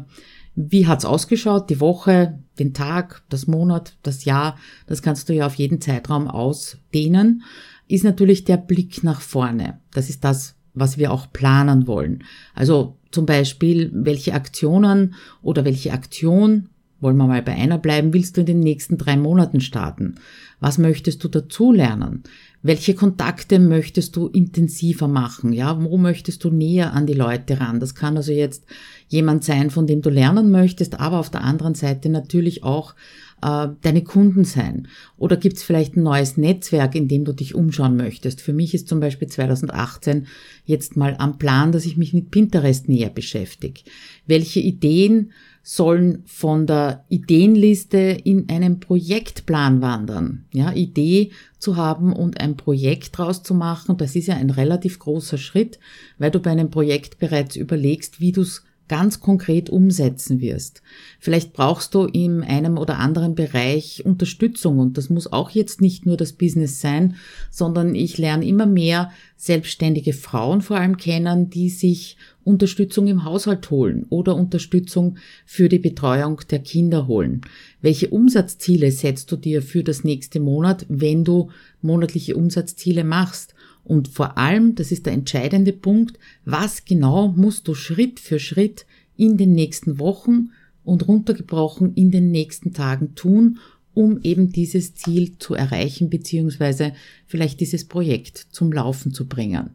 wie 0.54 0.86
hat's 0.86 1.04
ausgeschaut, 1.04 1.70
die 1.70 1.80
Woche, 1.80 2.38
den 2.58 2.74
Tag, 2.74 3.22
das 3.28 3.46
Monat, 3.48 3.96
das 4.02 4.24
Jahr, 4.24 4.56
das 4.86 5.02
kannst 5.02 5.28
du 5.28 5.34
ja 5.34 5.46
auf 5.46 5.56
jeden 5.56 5.80
Zeitraum 5.80 6.28
ausdehnen, 6.28 7.42
ist 7.88 8.04
natürlich 8.04 8.44
der 8.44 8.56
Blick 8.56 9.02
nach 9.02 9.20
vorne. 9.20 9.80
Das 9.92 10.08
ist 10.08 10.22
das, 10.22 10.54
was 10.74 10.98
wir 10.98 11.12
auch 11.12 11.32
planen 11.32 11.86
wollen. 11.86 12.24
Also 12.54 12.96
zum 13.10 13.26
Beispiel, 13.26 13.90
welche 13.94 14.34
Aktionen 14.34 15.14
oder 15.42 15.64
welche 15.64 15.92
Aktion 15.92 16.68
wollen 17.00 17.16
wir 17.16 17.26
mal 17.26 17.42
bei 17.42 17.54
einer 17.54 17.78
bleiben, 17.78 18.12
willst 18.12 18.36
du 18.36 18.40
in 18.40 18.46
den 18.46 18.60
nächsten 18.60 18.98
drei 18.98 19.16
Monaten 19.16 19.60
starten? 19.60 20.16
Was 20.60 20.78
möchtest 20.78 21.22
du 21.22 21.28
dazulernen? 21.28 22.22
Welche 22.66 22.94
Kontakte 22.94 23.58
möchtest 23.58 24.16
du 24.16 24.26
intensiver 24.26 25.06
machen? 25.06 25.52
Ja, 25.52 25.84
wo 25.84 25.98
möchtest 25.98 26.42
du 26.44 26.50
näher 26.50 26.94
an 26.94 27.06
die 27.06 27.12
Leute 27.12 27.60
ran? 27.60 27.78
Das 27.78 27.94
kann 27.94 28.16
also 28.16 28.32
jetzt 28.32 28.64
jemand 29.06 29.44
sein, 29.44 29.68
von 29.68 29.86
dem 29.86 30.00
du 30.00 30.08
lernen 30.08 30.50
möchtest, 30.50 30.98
aber 30.98 31.18
auf 31.18 31.28
der 31.28 31.42
anderen 31.42 31.74
Seite 31.74 32.08
natürlich 32.08 32.64
auch 32.64 32.94
äh, 33.42 33.68
deine 33.82 34.02
Kunden 34.02 34.44
sein? 34.44 34.88
Oder 35.18 35.36
gibt 35.36 35.58
es 35.58 35.62
vielleicht 35.62 35.94
ein 35.94 36.04
neues 36.04 36.38
Netzwerk, 36.38 36.94
in 36.94 37.06
dem 37.06 37.26
du 37.26 37.34
dich 37.34 37.54
umschauen 37.54 37.98
möchtest? 37.98 38.40
Für 38.40 38.54
mich 38.54 38.72
ist 38.72 38.88
zum 38.88 38.98
Beispiel 38.98 39.28
2018 39.28 40.26
jetzt 40.64 40.96
mal 40.96 41.16
am 41.18 41.36
Plan, 41.36 41.70
dass 41.70 41.84
ich 41.84 41.98
mich 41.98 42.14
mit 42.14 42.30
Pinterest 42.30 42.88
näher 42.88 43.10
beschäftige. 43.10 43.82
Welche 44.26 44.60
Ideen 44.60 45.32
sollen 45.66 46.22
von 46.26 46.66
der 46.66 47.04
Ideenliste 47.08 47.98
in 47.98 48.50
einen 48.50 48.80
Projektplan 48.80 49.80
wandern. 49.80 50.44
Ja, 50.52 50.72
Idee 50.72 51.30
zu 51.58 51.76
haben 51.76 52.12
und 52.12 52.40
ein 52.40 52.56
Projekt 52.56 53.16
draus 53.16 53.42
zu 53.42 53.54
machen, 53.54 53.96
das 53.96 54.16
ist 54.16 54.26
ja 54.26 54.36
ein 54.36 54.50
relativ 54.50 54.98
großer 54.98 55.38
Schritt, 55.38 55.78
weil 56.18 56.30
du 56.30 56.40
bei 56.40 56.50
einem 56.50 56.70
Projekt 56.70 57.18
bereits 57.18 57.56
überlegst, 57.56 58.20
wie 58.20 58.32
du 58.32 58.42
es 58.42 58.64
ganz 58.88 59.20
konkret 59.20 59.70
umsetzen 59.70 60.40
wirst. 60.40 60.82
Vielleicht 61.18 61.52
brauchst 61.52 61.94
du 61.94 62.04
in 62.04 62.42
einem 62.42 62.76
oder 62.76 62.98
anderen 62.98 63.34
Bereich 63.34 64.04
Unterstützung 64.04 64.78
und 64.78 64.98
das 64.98 65.08
muss 65.08 65.32
auch 65.32 65.50
jetzt 65.50 65.80
nicht 65.80 66.04
nur 66.04 66.16
das 66.16 66.34
Business 66.34 66.80
sein, 66.80 67.16
sondern 67.50 67.94
ich 67.94 68.18
lerne 68.18 68.46
immer 68.46 68.66
mehr 68.66 69.10
selbstständige 69.36 70.12
Frauen 70.12 70.60
vor 70.60 70.76
allem 70.76 70.96
kennen, 70.96 71.50
die 71.50 71.70
sich 71.70 72.16
Unterstützung 72.44 73.06
im 73.06 73.24
Haushalt 73.24 73.70
holen 73.70 74.06
oder 74.10 74.36
Unterstützung 74.36 75.16
für 75.46 75.68
die 75.68 75.78
Betreuung 75.78 76.40
der 76.50 76.58
Kinder 76.58 77.06
holen. 77.06 77.40
Welche 77.80 78.08
Umsatzziele 78.08 78.90
setzt 78.92 79.32
du 79.32 79.36
dir 79.36 79.62
für 79.62 79.82
das 79.82 80.04
nächste 80.04 80.40
Monat, 80.40 80.84
wenn 80.88 81.24
du 81.24 81.50
monatliche 81.80 82.36
Umsatzziele 82.36 83.04
machst? 83.04 83.53
Und 83.84 84.08
vor 84.08 84.38
allem, 84.38 84.74
das 84.74 84.90
ist 84.92 85.06
der 85.06 85.12
entscheidende 85.12 85.72
Punkt, 85.72 86.18
was 86.44 86.84
genau 86.84 87.28
musst 87.28 87.68
du 87.68 87.74
Schritt 87.74 88.18
für 88.18 88.38
Schritt 88.38 88.86
in 89.16 89.36
den 89.36 89.52
nächsten 89.52 89.98
Wochen 89.98 90.50
und 90.84 91.06
runtergebrochen 91.06 91.94
in 91.94 92.10
den 92.10 92.30
nächsten 92.30 92.72
Tagen 92.72 93.14
tun, 93.14 93.58
um 93.92 94.20
eben 94.22 94.50
dieses 94.50 94.94
Ziel 94.94 95.38
zu 95.38 95.54
erreichen, 95.54 96.10
beziehungsweise 96.10 96.92
vielleicht 97.26 97.60
dieses 97.60 97.86
Projekt 97.86 98.38
zum 98.50 98.72
Laufen 98.72 99.12
zu 99.12 99.26
bringen. 99.26 99.70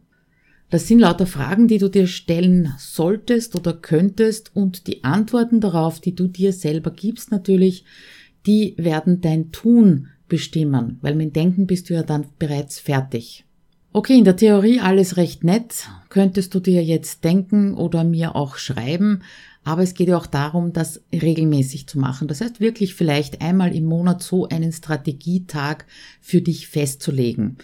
Das 0.68 0.86
sind 0.86 1.00
lauter 1.00 1.26
Fragen, 1.26 1.66
die 1.66 1.78
du 1.78 1.88
dir 1.88 2.06
stellen 2.06 2.72
solltest 2.78 3.56
oder 3.56 3.72
könntest 3.72 4.54
und 4.54 4.86
die 4.86 5.02
Antworten 5.02 5.60
darauf, 5.60 6.00
die 6.00 6.14
du 6.14 6.28
dir 6.28 6.52
selber 6.52 6.92
gibst 6.92 7.32
natürlich, 7.32 7.84
die 8.46 8.74
werden 8.76 9.20
dein 9.20 9.50
Tun 9.50 10.08
bestimmen, 10.28 10.98
weil 11.00 11.16
mit 11.16 11.34
Denken 11.34 11.66
bist 11.66 11.90
du 11.90 11.94
ja 11.94 12.04
dann 12.04 12.26
bereits 12.38 12.78
fertig. 12.78 13.44
Okay, 13.92 14.18
in 14.18 14.24
der 14.24 14.36
Theorie 14.36 14.78
alles 14.78 15.16
recht 15.16 15.42
nett, 15.42 15.88
könntest 16.10 16.54
du 16.54 16.60
dir 16.60 16.84
jetzt 16.84 17.24
denken 17.24 17.74
oder 17.74 18.04
mir 18.04 18.36
auch 18.36 18.56
schreiben, 18.56 19.22
aber 19.64 19.82
es 19.82 19.94
geht 19.94 20.06
ja 20.06 20.16
auch 20.16 20.28
darum, 20.28 20.72
das 20.72 21.02
regelmäßig 21.12 21.88
zu 21.88 21.98
machen. 21.98 22.28
Das 22.28 22.40
heißt 22.40 22.60
wirklich 22.60 22.94
vielleicht 22.94 23.42
einmal 23.42 23.74
im 23.74 23.86
Monat 23.86 24.22
so 24.22 24.48
einen 24.48 24.70
Strategietag 24.70 25.86
für 26.20 26.40
dich 26.40 26.68
festzulegen. 26.68 27.58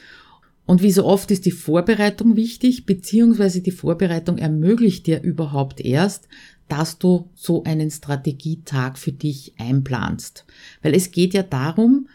Und 0.66 0.82
wie 0.82 0.90
so 0.90 1.04
oft 1.04 1.30
ist 1.30 1.46
die 1.46 1.52
Vorbereitung 1.52 2.34
wichtig, 2.34 2.86
beziehungsweise 2.86 3.60
die 3.60 3.70
Vorbereitung 3.70 4.36
ermöglicht 4.36 5.06
dir 5.06 5.22
überhaupt 5.22 5.80
erst, 5.80 6.26
dass 6.66 6.98
du 6.98 7.30
so 7.36 7.62
einen 7.62 7.92
Strategietag 7.92 8.98
für 8.98 9.12
dich 9.12 9.52
einplanst. 9.58 10.44
Weil 10.82 10.96
es 10.96 11.12
geht 11.12 11.34
ja 11.34 11.44
darum, 11.44 12.08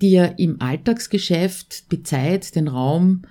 dir 0.00 0.38
im 0.38 0.60
Alltagsgeschäft 0.60 1.90
die 1.90 2.04
Zeit, 2.04 2.54
den 2.54 2.68
Raum, 2.68 3.22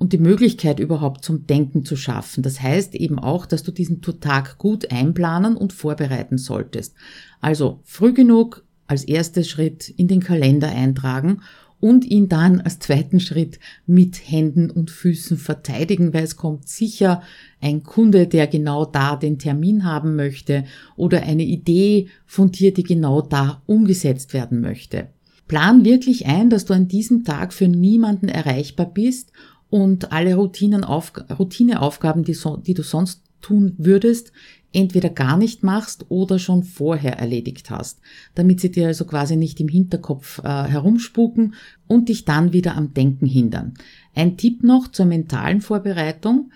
und 0.00 0.14
die 0.14 0.18
Möglichkeit 0.18 0.80
überhaupt 0.80 1.22
zum 1.26 1.46
Denken 1.46 1.84
zu 1.84 1.94
schaffen. 1.94 2.42
Das 2.42 2.62
heißt 2.62 2.94
eben 2.94 3.18
auch, 3.18 3.44
dass 3.44 3.62
du 3.62 3.70
diesen 3.70 4.00
Tag 4.00 4.56
gut 4.56 4.90
einplanen 4.90 5.56
und 5.56 5.74
vorbereiten 5.74 6.38
solltest. 6.38 6.94
Also 7.42 7.80
früh 7.84 8.14
genug 8.14 8.64
als 8.86 9.04
erster 9.04 9.44
Schritt 9.44 9.90
in 9.90 10.08
den 10.08 10.20
Kalender 10.20 10.68
eintragen 10.70 11.42
und 11.80 12.06
ihn 12.06 12.30
dann 12.30 12.62
als 12.62 12.78
zweiten 12.78 13.20
Schritt 13.20 13.60
mit 13.86 14.16
Händen 14.16 14.70
und 14.70 14.90
Füßen 14.90 15.36
verteidigen, 15.36 16.14
weil 16.14 16.24
es 16.24 16.36
kommt 16.36 16.66
sicher 16.66 17.22
ein 17.60 17.82
Kunde, 17.82 18.26
der 18.26 18.46
genau 18.46 18.86
da 18.86 19.16
den 19.16 19.38
Termin 19.38 19.84
haben 19.84 20.16
möchte 20.16 20.64
oder 20.96 21.24
eine 21.24 21.44
Idee 21.44 22.08
von 22.24 22.50
dir, 22.50 22.72
die 22.72 22.84
genau 22.84 23.20
da 23.20 23.60
umgesetzt 23.66 24.32
werden 24.32 24.62
möchte. 24.62 25.08
Plan 25.46 25.84
wirklich 25.84 26.24
ein, 26.24 26.48
dass 26.48 26.64
du 26.64 26.72
an 26.72 26.88
diesem 26.88 27.22
Tag 27.24 27.52
für 27.52 27.68
niemanden 27.68 28.28
erreichbar 28.28 28.86
bist 28.86 29.30
und 29.70 30.12
alle 30.12 30.34
Routineaufgaben, 30.34 32.24
die, 32.24 32.34
so, 32.34 32.56
die 32.56 32.74
du 32.74 32.82
sonst 32.82 33.22
tun 33.40 33.74
würdest, 33.78 34.32
entweder 34.72 35.08
gar 35.08 35.36
nicht 35.36 35.62
machst 35.62 36.06
oder 36.08 36.38
schon 36.38 36.62
vorher 36.62 37.18
erledigt 37.18 37.70
hast, 37.70 38.00
damit 38.34 38.60
sie 38.60 38.70
dir 38.70 38.88
also 38.88 39.04
quasi 39.04 39.36
nicht 39.36 39.60
im 39.60 39.68
Hinterkopf 39.68 40.38
äh, 40.40 40.64
herumspuken 40.64 41.54
und 41.86 42.08
dich 42.08 42.24
dann 42.24 42.52
wieder 42.52 42.76
am 42.76 42.94
Denken 42.94 43.26
hindern. 43.26 43.74
Ein 44.14 44.36
Tipp 44.36 44.62
noch 44.62 44.88
zur 44.88 45.06
mentalen 45.06 45.60
Vorbereitung. 45.60 46.52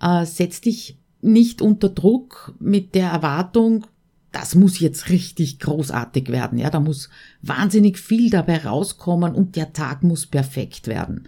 Äh, 0.00 0.24
setz 0.24 0.60
dich 0.60 0.96
nicht 1.20 1.60
unter 1.60 1.88
Druck 1.88 2.54
mit 2.58 2.94
der 2.94 3.10
Erwartung, 3.10 3.86
das 4.30 4.54
muss 4.54 4.78
jetzt 4.78 5.08
richtig 5.08 5.58
großartig 5.58 6.28
werden. 6.28 6.58
Ja, 6.58 6.68
da 6.68 6.80
muss 6.80 7.08
wahnsinnig 7.40 7.98
viel 7.98 8.28
dabei 8.28 8.58
rauskommen 8.58 9.34
und 9.34 9.56
der 9.56 9.72
Tag 9.72 10.02
muss 10.02 10.26
perfekt 10.26 10.86
werden 10.86 11.24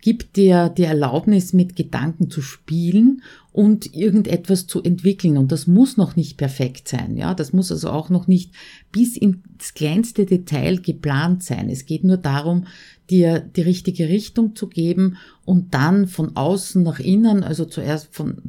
gibt 0.00 0.36
dir 0.36 0.68
die 0.68 0.84
Erlaubnis, 0.84 1.52
mit 1.52 1.76
Gedanken 1.76 2.30
zu 2.30 2.42
spielen 2.42 3.22
und 3.52 3.94
irgendetwas 3.94 4.66
zu 4.66 4.82
entwickeln. 4.82 5.36
Und 5.36 5.52
das 5.52 5.66
muss 5.66 5.96
noch 5.96 6.16
nicht 6.16 6.36
perfekt 6.36 6.88
sein. 6.88 7.16
Ja, 7.16 7.34
das 7.34 7.52
muss 7.52 7.70
also 7.72 7.90
auch 7.90 8.08
noch 8.08 8.26
nicht 8.26 8.52
bis 8.92 9.16
ins 9.16 9.74
kleinste 9.74 10.26
Detail 10.26 10.80
geplant 10.80 11.42
sein. 11.42 11.68
Es 11.68 11.86
geht 11.86 12.04
nur 12.04 12.16
darum, 12.16 12.66
dir 13.10 13.40
die 13.40 13.62
richtige 13.62 14.08
Richtung 14.08 14.54
zu 14.54 14.68
geben 14.68 15.16
und 15.44 15.74
dann 15.74 16.06
von 16.06 16.36
außen 16.36 16.82
nach 16.82 17.00
innen, 17.00 17.42
also 17.42 17.64
zuerst 17.64 18.14
von, 18.14 18.42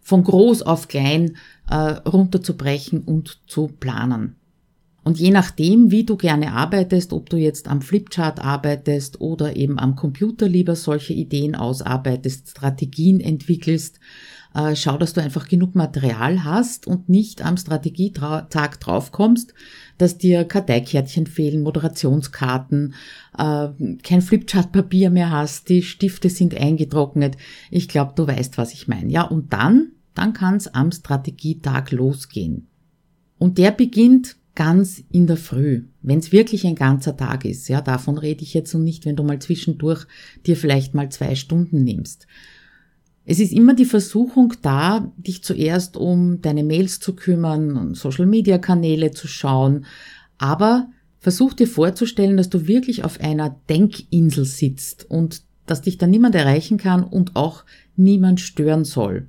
von 0.00 0.24
groß 0.24 0.62
auf 0.62 0.88
klein 0.88 1.36
äh, 1.70 1.74
runterzubrechen 1.74 3.02
und 3.02 3.40
zu 3.46 3.68
planen. 3.68 4.36
Und 5.06 5.20
je 5.20 5.30
nachdem, 5.30 5.92
wie 5.92 6.02
du 6.02 6.16
gerne 6.16 6.52
arbeitest, 6.52 7.12
ob 7.12 7.30
du 7.30 7.36
jetzt 7.36 7.68
am 7.68 7.80
Flipchart 7.80 8.40
arbeitest 8.40 9.20
oder 9.20 9.54
eben 9.54 9.78
am 9.78 9.94
Computer 9.94 10.48
lieber 10.48 10.74
solche 10.74 11.12
Ideen 11.12 11.54
ausarbeitest, 11.54 12.48
Strategien 12.48 13.20
entwickelst, 13.20 14.00
äh, 14.52 14.74
schau, 14.74 14.98
dass 14.98 15.12
du 15.12 15.22
einfach 15.22 15.46
genug 15.46 15.76
Material 15.76 16.42
hast 16.42 16.88
und 16.88 17.08
nicht 17.08 17.40
am 17.40 17.56
Strategietag 17.56 18.80
draufkommst, 18.80 19.54
dass 19.96 20.18
dir 20.18 20.44
Karteikärtchen 20.44 21.28
fehlen, 21.28 21.62
Moderationskarten, 21.62 22.94
äh, 23.38 23.68
kein 24.02 24.22
Flipchart-Papier 24.22 25.10
mehr 25.10 25.30
hast, 25.30 25.68
die 25.68 25.82
Stifte 25.82 26.30
sind 26.30 26.56
eingetrocknet. 26.56 27.36
Ich 27.70 27.86
glaube, 27.86 28.14
du 28.16 28.26
weißt, 28.26 28.58
was 28.58 28.72
ich 28.72 28.88
meine. 28.88 29.12
Ja, 29.12 29.22
und 29.22 29.52
dann, 29.52 29.92
dann 30.14 30.32
kann 30.32 30.56
es 30.56 30.66
am 30.66 30.90
Strategietag 30.90 31.92
losgehen. 31.92 32.66
Und 33.38 33.58
der 33.58 33.70
beginnt 33.70 34.34
ganz 34.56 35.04
in 35.12 35.28
der 35.28 35.36
Früh, 35.36 35.84
wenn 36.02 36.18
es 36.18 36.32
wirklich 36.32 36.66
ein 36.66 36.74
ganzer 36.74 37.16
Tag 37.16 37.44
ist, 37.44 37.68
ja, 37.68 37.80
davon 37.80 38.18
rede 38.18 38.42
ich 38.42 38.54
jetzt 38.54 38.74
und 38.74 38.82
nicht, 38.82 39.04
wenn 39.04 39.14
du 39.14 39.22
mal 39.22 39.38
zwischendurch 39.38 40.06
dir 40.44 40.56
vielleicht 40.56 40.94
mal 40.94 41.08
zwei 41.10 41.36
Stunden 41.36 41.84
nimmst. 41.84 42.26
Es 43.24 43.38
ist 43.38 43.52
immer 43.52 43.74
die 43.74 43.84
Versuchung 43.84 44.54
da, 44.62 45.12
dich 45.16 45.44
zuerst 45.44 45.96
um 45.96 46.40
deine 46.42 46.64
Mails 46.64 47.00
zu 47.00 47.14
kümmern 47.14 47.76
und 47.76 47.96
Social 47.96 48.26
Media 48.26 48.58
Kanäle 48.58 49.10
zu 49.12 49.28
schauen, 49.28 49.84
aber 50.38 50.88
versuch 51.18 51.52
dir 51.52 51.66
vorzustellen, 51.66 52.36
dass 52.36 52.50
du 52.50 52.66
wirklich 52.66 53.04
auf 53.04 53.20
einer 53.20 53.60
Denkinsel 53.68 54.44
sitzt 54.44 55.08
und 55.10 55.42
dass 55.66 55.82
dich 55.82 55.98
da 55.98 56.06
niemand 56.06 56.34
erreichen 56.34 56.78
kann 56.78 57.04
und 57.04 57.36
auch 57.36 57.64
niemand 57.96 58.40
stören 58.40 58.84
soll. 58.84 59.28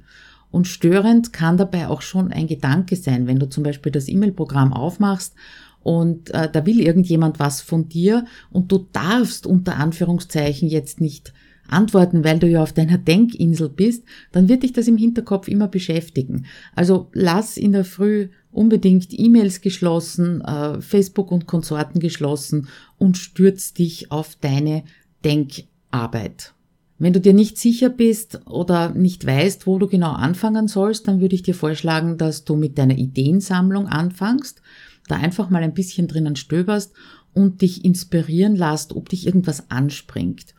Und 0.52 0.68
störend 0.68 1.34
kann 1.34 1.58
dabei 1.58 1.88
auch 1.88 2.02
schon 2.02 2.32
ein 2.32 2.48
Gedanke 2.48 2.96
sein, 2.96 3.28
wenn 3.28 3.40
du 3.40 3.50
zum 3.50 3.64
Beispiel 3.64 3.92
das 3.92 4.08
E-Mail-Programm 4.08 4.74
aufmachst 4.74 5.36
und 5.84 6.32
äh, 6.32 6.50
da 6.52 6.66
will 6.66 6.82
irgendjemand 6.82 7.40
was 7.40 7.62
von 7.62 7.88
dir 7.88 8.26
und 8.52 8.72
du 8.72 8.88
darfst 8.92 9.46
unter 9.48 9.78
Anführungszeichen 9.78 10.68
jetzt 10.68 11.00
nicht 11.00 11.34
antworten, 11.70 12.24
weil 12.24 12.40
du 12.40 12.48
ja 12.48 12.62
auf 12.62 12.74
deiner 12.74 12.98
Denkinsel 12.98 13.70
bist, 13.70 14.04
dann 14.32 14.50
wird 14.50 14.64
dich 14.64 14.74
das 14.74 14.88
im 14.88 14.98
Hinterkopf 14.98 15.48
immer 15.48 15.68
beschäftigen. 15.68 16.46
Also 16.76 17.10
lass 17.14 17.58
in 17.58 17.72
der 17.72 17.86
Früh 17.86 18.30
unbedingt 18.52 19.08
E-Mails 19.12 19.62
geschlossen, 19.62 20.42
äh, 20.42 20.82
Facebook 20.82 21.32
und 21.32 21.48
Konsorten 21.48 22.00
geschlossen 22.00 22.68
und 22.98 23.18
stürz 23.18 23.74
dich 23.74 24.12
auf 24.12 24.36
deine 24.36 24.84
Denkarbeit. 25.24 26.54
Wenn 27.00 27.14
du 27.14 27.22
dir 27.22 27.34
nicht 27.34 27.58
sicher 27.58 27.90
bist 27.90 28.42
oder 28.48 28.90
nicht 28.90 29.26
weißt, 29.26 29.68
wo 29.68 29.78
du 29.78 29.88
genau 29.88 30.14
anfangen 30.14 30.68
sollst, 30.68 31.08
dann 31.08 31.22
würde 31.22 31.36
ich 31.36 31.44
dir 31.44 31.54
vorschlagen, 31.54 32.18
dass 32.18 32.44
du 32.44 32.56
mit 32.56 32.78
deiner 32.78 32.98
Ideensammlung 32.98 33.88
anfängst, 33.88 34.62
da 35.08 35.16
einfach 35.16 35.50
mal 35.50 35.62
ein 35.62 35.76
bisschen 35.76 36.08
drinnen 36.08 36.36
stöberst 36.36 36.94
und 37.34 37.62
dich 37.62 37.86
inspirieren 37.86 38.56
lässt, 38.56 38.94
ob 38.96 39.10
dich 39.10 39.28
irgendwas 39.28 39.70
anspringt. 39.70 40.56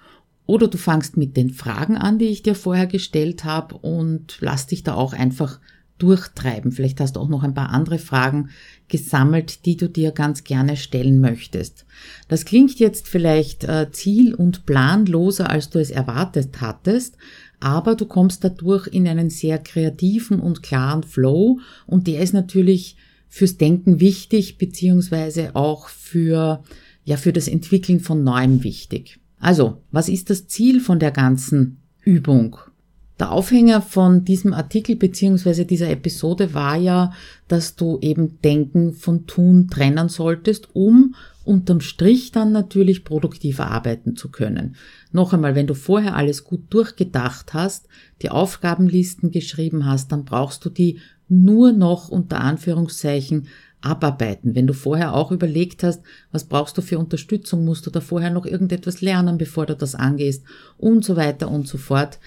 Oder 0.46 0.68
du 0.68 0.78
fangst 0.78 1.16
mit 1.16 1.36
den 1.36 1.50
Fragen 1.50 1.96
an, 1.96 2.18
die 2.18 2.26
ich 2.26 2.42
dir 2.42 2.54
vorher 2.54 2.86
gestellt 2.86 3.44
habe 3.44 3.76
und 3.76 4.38
lass 4.40 4.66
dich 4.66 4.82
da 4.82 4.94
auch 4.94 5.12
einfach 5.12 5.60
durchtreiben. 5.98 6.72
Vielleicht 6.72 7.00
hast 7.00 7.16
du 7.16 7.20
auch 7.20 7.28
noch 7.28 7.42
ein 7.42 7.54
paar 7.54 7.70
andere 7.70 7.98
Fragen 7.98 8.50
gesammelt, 8.88 9.66
die 9.66 9.76
du 9.76 9.88
dir 9.88 10.12
ganz 10.12 10.44
gerne 10.44 10.76
stellen 10.76 11.20
möchtest. 11.20 11.84
Das 12.28 12.44
klingt 12.44 12.78
jetzt 12.78 13.08
vielleicht 13.08 13.64
äh, 13.64 13.88
ziel- 13.90 14.34
und 14.34 14.66
planloser, 14.66 15.50
als 15.50 15.70
du 15.70 15.78
es 15.78 15.90
erwartet 15.90 16.60
hattest, 16.60 17.16
aber 17.60 17.96
du 17.96 18.06
kommst 18.06 18.44
dadurch 18.44 18.86
in 18.86 19.08
einen 19.08 19.30
sehr 19.30 19.58
kreativen 19.58 20.40
und 20.40 20.62
klaren 20.62 21.02
Flow 21.02 21.58
und 21.86 22.06
der 22.06 22.22
ist 22.22 22.32
natürlich 22.32 22.96
fürs 23.28 23.56
Denken 23.56 24.00
wichtig, 24.00 24.58
beziehungsweise 24.58 25.54
auch 25.54 25.88
für, 25.88 26.62
ja, 27.04 27.16
für 27.16 27.32
das 27.32 27.48
Entwickeln 27.48 28.00
von 28.00 28.24
Neuem 28.24 28.64
wichtig. 28.64 29.18
Also, 29.38 29.82
was 29.90 30.08
ist 30.08 30.30
das 30.30 30.46
Ziel 30.46 30.80
von 30.80 30.98
der 30.98 31.10
ganzen 31.10 31.80
Übung? 32.02 32.56
Der 33.18 33.32
Aufhänger 33.32 33.82
von 33.82 34.24
diesem 34.24 34.52
Artikel 34.52 34.94
beziehungsweise 34.94 35.66
dieser 35.66 35.90
Episode 35.90 36.54
war 36.54 36.76
ja, 36.76 37.12
dass 37.48 37.74
du 37.74 37.98
eben 38.00 38.40
Denken 38.42 38.92
von 38.92 39.26
Tun 39.26 39.68
trennen 39.68 40.08
solltest, 40.08 40.68
um 40.72 41.16
unterm 41.44 41.80
Strich 41.80 42.30
dann 42.30 42.52
natürlich 42.52 43.04
produktiver 43.04 43.70
arbeiten 43.70 44.14
zu 44.14 44.30
können. 44.30 44.76
Noch 45.10 45.32
einmal, 45.32 45.54
wenn 45.54 45.66
du 45.66 45.74
vorher 45.74 46.14
alles 46.14 46.44
gut 46.44 46.60
durchgedacht 46.70 47.54
hast, 47.54 47.88
die 48.22 48.30
Aufgabenlisten 48.30 49.30
geschrieben 49.32 49.86
hast, 49.86 50.12
dann 50.12 50.24
brauchst 50.24 50.64
du 50.64 50.70
die 50.70 51.00
nur 51.28 51.72
noch 51.72 52.08
unter 52.10 52.40
Anführungszeichen 52.40 53.48
abarbeiten. 53.80 54.54
Wenn 54.54 54.66
du 54.66 54.74
vorher 54.74 55.14
auch 55.14 55.30
überlegt 55.30 55.82
hast, 55.82 56.02
was 56.32 56.44
brauchst 56.44 56.76
du 56.76 56.82
für 56.82 56.98
Unterstützung, 56.98 57.64
musst 57.64 57.86
du 57.86 57.90
da 57.90 58.00
vorher 58.00 58.30
noch 58.30 58.44
irgendetwas 58.44 59.00
lernen, 59.00 59.38
bevor 59.38 59.66
du 59.66 59.76
das 59.76 59.94
angehst 59.94 60.44
und 60.76 61.04
so 61.04 61.16
weiter 61.16 61.50
und 61.50 61.68
so 61.68 61.78
fort, 61.78 62.18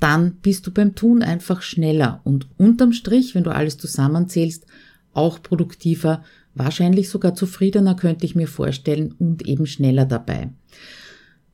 dann 0.00 0.36
bist 0.42 0.66
du 0.66 0.72
beim 0.72 0.94
Tun 0.94 1.22
einfach 1.22 1.62
schneller 1.62 2.20
und 2.24 2.48
unterm 2.56 2.92
Strich, 2.92 3.34
wenn 3.34 3.44
du 3.44 3.54
alles 3.54 3.78
zusammenzählst, 3.78 4.66
auch 5.12 5.42
produktiver, 5.42 6.24
wahrscheinlich 6.54 7.08
sogar 7.08 7.34
zufriedener 7.34 7.94
könnte 7.94 8.24
ich 8.24 8.34
mir 8.34 8.48
vorstellen 8.48 9.14
und 9.18 9.46
eben 9.46 9.66
schneller 9.66 10.06
dabei. 10.06 10.50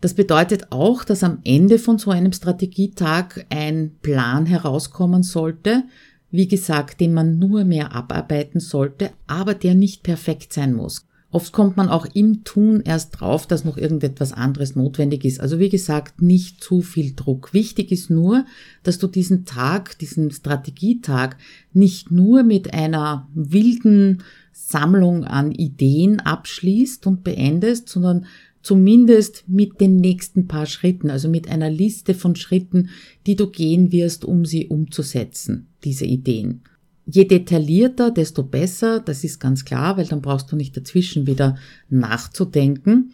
Das 0.00 0.14
bedeutet 0.14 0.70
auch, 0.70 1.04
dass 1.04 1.24
am 1.24 1.38
Ende 1.44 1.78
von 1.78 1.98
so 1.98 2.10
einem 2.10 2.32
Strategietag 2.32 3.46
ein 3.50 3.96
Plan 4.02 4.46
herauskommen 4.46 5.22
sollte, 5.22 5.84
wie 6.30 6.48
gesagt, 6.48 7.00
den 7.00 7.14
man 7.14 7.38
nur 7.38 7.64
mehr 7.64 7.94
abarbeiten 7.94 8.60
sollte, 8.60 9.10
aber 9.26 9.54
der 9.54 9.74
nicht 9.74 10.02
perfekt 10.02 10.52
sein 10.52 10.74
muss. 10.74 11.05
Oft 11.36 11.52
kommt 11.52 11.76
man 11.76 11.90
auch 11.90 12.06
im 12.14 12.44
Tun 12.44 12.80
erst 12.80 13.20
drauf, 13.20 13.46
dass 13.46 13.66
noch 13.66 13.76
irgendetwas 13.76 14.32
anderes 14.32 14.74
notwendig 14.74 15.22
ist. 15.26 15.38
Also 15.38 15.58
wie 15.58 15.68
gesagt, 15.68 16.22
nicht 16.22 16.64
zu 16.64 16.80
viel 16.80 17.12
Druck. 17.14 17.52
Wichtig 17.52 17.92
ist 17.92 18.08
nur, 18.08 18.46
dass 18.84 18.96
du 18.98 19.06
diesen 19.06 19.44
Tag, 19.44 19.98
diesen 19.98 20.30
Strategietag 20.30 21.36
nicht 21.74 22.10
nur 22.10 22.42
mit 22.42 22.72
einer 22.72 23.28
wilden 23.34 24.22
Sammlung 24.50 25.24
an 25.24 25.52
Ideen 25.52 26.20
abschließt 26.20 27.06
und 27.06 27.22
beendest, 27.22 27.90
sondern 27.90 28.24
zumindest 28.62 29.44
mit 29.46 29.78
den 29.78 29.96
nächsten 29.96 30.46
paar 30.46 30.64
Schritten, 30.64 31.10
also 31.10 31.28
mit 31.28 31.50
einer 31.50 31.68
Liste 31.68 32.14
von 32.14 32.34
Schritten, 32.34 32.88
die 33.26 33.36
du 33.36 33.50
gehen 33.50 33.92
wirst, 33.92 34.24
um 34.24 34.46
sie 34.46 34.68
umzusetzen, 34.68 35.66
diese 35.84 36.06
Ideen. 36.06 36.62
Je 37.08 37.24
detaillierter, 37.24 38.10
desto 38.10 38.42
besser, 38.42 38.98
das 38.98 39.22
ist 39.22 39.38
ganz 39.38 39.64
klar, 39.64 39.96
weil 39.96 40.06
dann 40.06 40.22
brauchst 40.22 40.50
du 40.50 40.56
nicht 40.56 40.76
dazwischen 40.76 41.26
wieder 41.26 41.56
nachzudenken. 41.88 43.12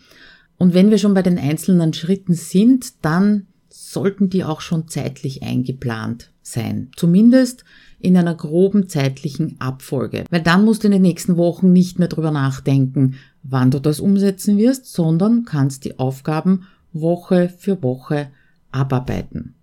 Und 0.56 0.72
wenn 0.72 0.90
wir 0.90 0.96
schon 0.96 1.12
bei 1.12 1.22
den 1.22 1.38
einzelnen 1.38 1.92
Schritten 1.92 2.32
sind, 2.32 3.04
dann 3.04 3.46
sollten 3.68 4.30
die 4.30 4.44
auch 4.44 4.62
schon 4.62 4.88
zeitlich 4.88 5.42
eingeplant 5.42 6.30
sein. 6.40 6.90
Zumindest 6.96 7.64
in 8.00 8.16
einer 8.16 8.34
groben 8.34 8.88
zeitlichen 8.88 9.60
Abfolge. 9.60 10.24
Weil 10.30 10.42
dann 10.42 10.64
musst 10.64 10.82
du 10.82 10.88
in 10.88 10.92
den 10.92 11.02
nächsten 11.02 11.36
Wochen 11.36 11.72
nicht 11.72 11.98
mehr 11.98 12.08
drüber 12.08 12.30
nachdenken, 12.30 13.16
wann 13.42 13.70
du 13.70 13.78
das 13.78 14.00
umsetzen 14.00 14.56
wirst, 14.56 14.86
sondern 14.92 15.44
kannst 15.44 15.84
die 15.84 15.98
Aufgaben 15.98 16.64
Woche 16.92 17.52
für 17.58 17.82
Woche 17.82 18.30
abarbeiten 18.70 19.54